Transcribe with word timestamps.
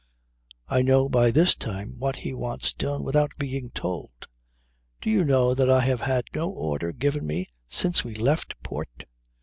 I 0.67 0.81
know 0.81 1.07
by 1.09 1.29
this 1.29 1.53
time 1.53 1.99
what 1.99 2.15
he 2.15 2.33
wants 2.33 2.73
done 2.73 3.03
without 3.03 3.33
being 3.37 3.69
told. 3.69 4.25
Do 4.99 5.11
you 5.11 5.23
know 5.23 5.53
that 5.53 5.69
I 5.69 5.81
have 5.81 6.01
had 6.01 6.23
no 6.33 6.49
order 6.49 6.91
given 6.91 7.27
me 7.27 7.45
since 7.69 8.03
we 8.03 8.15
left 8.15 8.55
port? 8.63 9.05